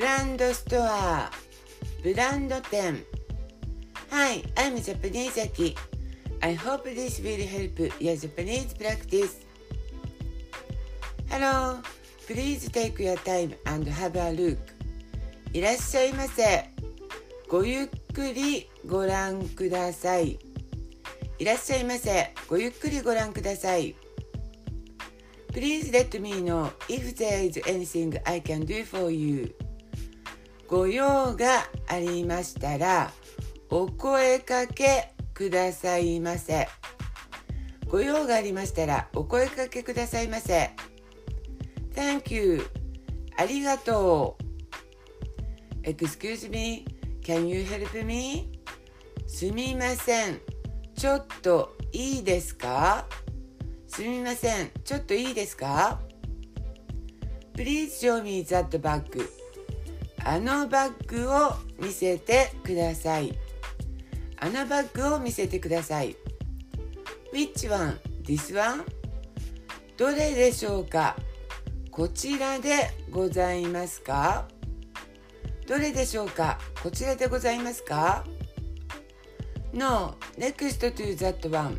[0.00, 1.30] グランドストア
[2.02, 3.04] ブランド店
[4.10, 5.76] Hi, I'm Japanese Aki.
[6.40, 9.44] I hope this will help your Japanese practice.
[11.28, 11.82] Hello,
[12.26, 14.56] please take your time and have a look.
[15.52, 16.70] いらっしゃいませ。
[17.46, 20.38] ごゆっくりご覧ください。
[21.38, 22.32] いらっしゃいませ。
[22.48, 23.94] ごゆっくりご覧ください。
[25.52, 29.52] Please let me know if there is anything I can do for you.
[30.70, 33.10] ご用がありましたら
[33.70, 36.68] お声かけくださいませ。
[37.88, 40.70] ご用がありましたらお声かけくださいませ。
[41.92, 42.62] Thank you.
[43.36, 44.36] ありがと
[45.84, 45.88] う。
[45.88, 46.84] Excuse me.
[47.20, 48.52] Can you help me?
[49.26, 50.40] すみません。
[50.94, 53.08] ちょっといいですか？
[53.88, 54.70] すみません。
[54.84, 56.00] ちょっといいですか
[57.54, 59.39] ?Please show me that bag.
[60.24, 63.36] あのバッグを見せてください。
[64.38, 66.16] あのバッグを見せてください。
[67.32, 67.98] Which one?
[68.22, 68.84] This one?
[69.96, 71.16] どれでしょうか？
[71.90, 74.48] こちらでございますか？
[75.66, 76.58] どれでしょうか？
[76.82, 78.24] こちらでございますか
[79.72, 81.76] ?No, next to that one.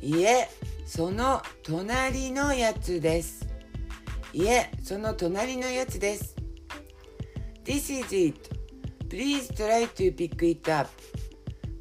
[0.00, 0.48] いえ、
[0.86, 3.46] その隣のやつです。
[4.32, 6.37] いえ、その隣のやつです。
[7.68, 8.48] This is it.
[9.10, 10.88] Please try to pick it up.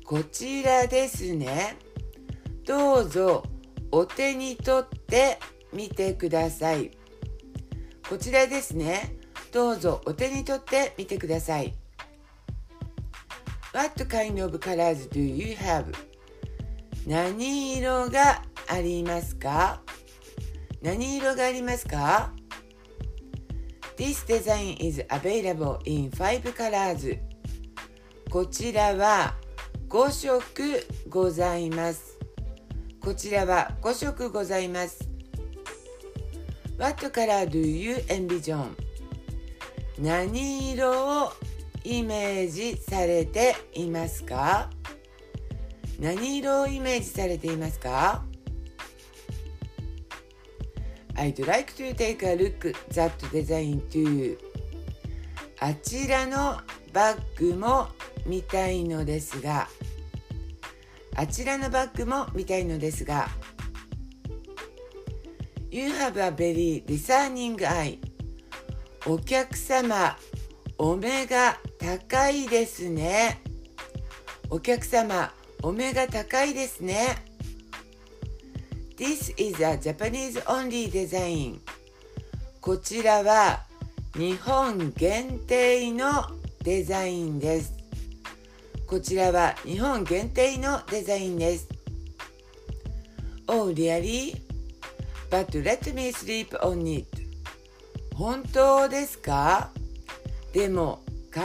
[0.03, 1.77] こちらですね。
[2.65, 3.41] どうぞ
[3.89, 5.39] お手に取って
[5.71, 6.91] みてください。
[8.09, 9.15] こちらですね。
[9.53, 11.73] どうぞお手に取ってみてください。
[13.73, 15.85] What kind of colors do you have?
[17.07, 19.81] 何色がありますか？
[20.81, 22.33] 何色がありますか？
[23.97, 27.17] This design is available in 5 colors.
[28.29, 29.33] こちらは
[29.89, 32.19] 5色ございます。
[33.01, 35.09] こちらは5色ございます。
[36.77, 38.75] What color do you envision?
[39.97, 41.31] 何色を
[41.83, 44.69] イメージされていますか
[45.99, 48.23] 何色をイメージされていますか
[51.17, 53.81] I'd like to take a look that design
[55.59, 56.61] あちらの
[56.93, 57.87] バッグも
[58.27, 59.67] 見たいのですが。
[61.15, 63.27] あちらのバッグも見たいのですが。
[69.07, 70.15] お客様
[70.77, 73.41] お目が高いですね。
[74.51, 77.26] お客様お目が高いですね。
[78.97, 81.59] This is a Japanese only design.
[82.59, 83.63] こちらは
[84.15, 86.25] 日本限定の
[86.63, 87.73] デザインです。
[88.87, 91.67] こちらは日本限定のデザインです。
[93.47, 94.41] Oh really?
[95.29, 97.05] But let me sleep on it.
[98.15, 99.69] 本当ですか？
[100.53, 101.41] でも考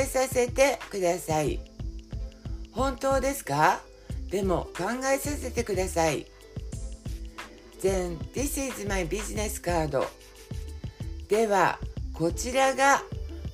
[0.00, 1.60] えさせてください。
[2.72, 3.80] 本当ですか？
[4.28, 6.26] でも考えさせてください。
[7.80, 10.06] Then this is my business card
[11.28, 11.78] では
[12.12, 13.02] こちらが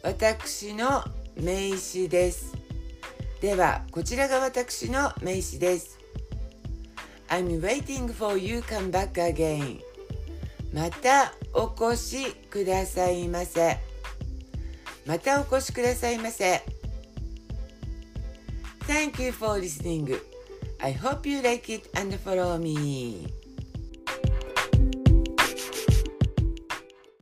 [0.03, 1.05] 私の
[1.37, 2.55] 名刺です
[3.41, 5.99] ではこちらが私の名刺です
[7.29, 9.81] I'm waiting for you come back again
[10.73, 13.79] またお越しくださいませ
[15.07, 16.63] またお越しくださいませ
[18.87, 20.21] Thank you for listening
[20.81, 23.42] I hope you like it and follow me